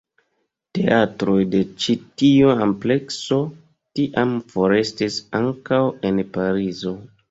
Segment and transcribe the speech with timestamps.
[0.77, 3.41] Teatroj de ĉi tiu amplekso
[4.03, 7.01] tiam forestis ankaŭ en Parizo.